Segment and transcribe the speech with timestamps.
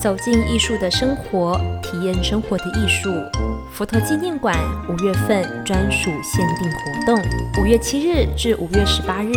[0.00, 3.10] 走进艺术的生活，体验生活的艺术。
[3.70, 4.56] 佛陀纪念馆
[4.88, 9.34] 五月份专属限定活动，五月七日至五月十八日，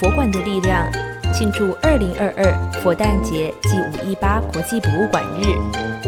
[0.00, 0.84] 佛馆的力量
[1.32, 5.46] 庆祝二零二二佛诞节暨五一八国际博物馆日。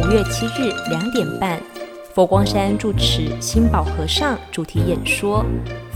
[0.01, 1.61] 五月七日两点半，
[2.13, 5.45] 佛光山住持心宝和尚主题演说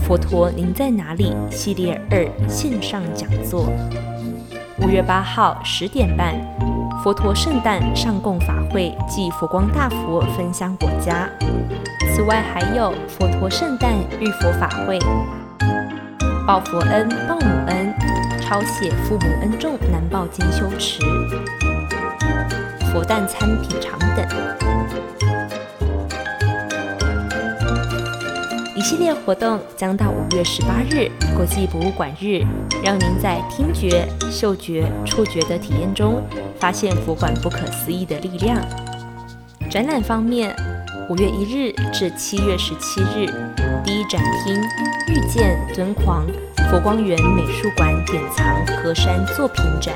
[0.05, 3.69] 《佛陀您在哪里》系列二线上讲座。
[4.79, 6.35] 五月八号十点半，
[7.07, 11.29] 佛陀圣诞上供法会暨佛光大佛分享果家。
[12.13, 14.99] 此外，还有佛陀圣诞遇佛法会、
[16.45, 17.93] 报佛恩、报母恩、
[18.41, 20.99] 抄写父母恩重难报经修持、
[22.91, 25.26] 佛诞餐品尝等。
[28.77, 32.45] 一系列活动将到五月十八日国际博物馆日，
[32.83, 36.21] 让您在听觉、嗅觉、触觉的体验中，
[36.59, 38.55] 发现佛馆不可思议的力量。
[39.67, 40.55] 展览方面，
[41.09, 43.25] 五月一日至七月十七日，
[43.83, 44.55] 第一展厅
[45.09, 46.27] “遇见敦煌
[46.69, 49.95] 佛光园美术馆典藏河山作品展”，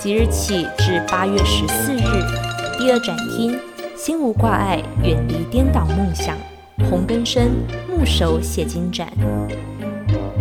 [0.00, 3.56] 即日起至八月十四日，第二展厅
[3.96, 6.36] “心无挂碍，远离颠倒梦想”。
[6.84, 7.50] 洪根生
[7.88, 9.06] 木手写经展，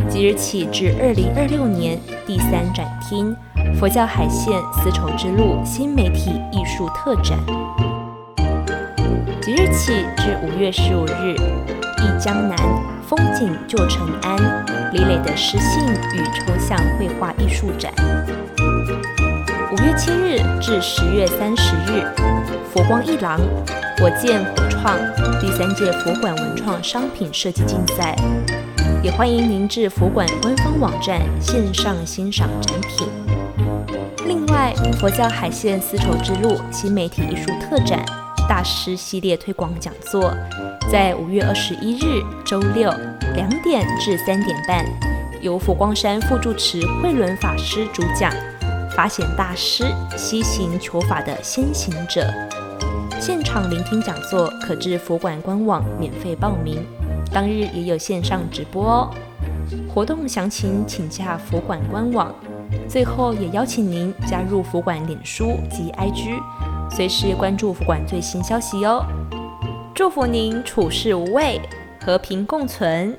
[0.10, 3.36] 即日起至二零二六年第三展厅
[3.78, 7.38] 佛教海线丝绸之路新媒体艺术特展，
[9.42, 11.36] 即日起至五月十五日
[12.00, 12.58] 忆江南
[13.08, 14.38] 风景旧城安
[14.94, 17.92] 李磊的诗信与抽象绘画艺术展，
[20.60, 22.04] 至十月三十日
[22.74, 23.40] 佛光一廊。
[24.00, 24.98] 我见火创
[25.40, 28.16] 第三届佛馆文创商品设计竞赛，
[29.02, 33.08] 也欢迎您至佛馆官方网站线上欣赏展品。
[34.26, 38.06] 另外，佛教海线丝绸之路新媒体艺术特展
[38.48, 40.32] 大师系列推广讲座，
[40.92, 42.92] 在五月二十一日周六
[43.36, 44.86] 两点至三点半，
[45.42, 48.32] 由佛光山副住持慧伦法师主讲，
[48.98, 49.86] 法显大师
[50.18, 52.26] 西行求法的先行者。
[53.22, 56.84] 现场聆听讲座，可至佛馆官网免费报名。
[57.32, 59.12] 当日也有线上直播哦。
[59.88, 62.34] 活动详情请洽佛馆官网。
[62.90, 66.42] 最后也邀请您加入佛馆脸书及 IG，
[66.90, 69.06] 随时关注佛馆最新消息哦。
[69.94, 71.62] 祝福您处事无畏，
[72.04, 73.16] 和平共存。